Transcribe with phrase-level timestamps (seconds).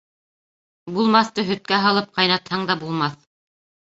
[0.95, 3.21] Булмаҫты һөткә һалып ҡайнатһаң да булмаҫ.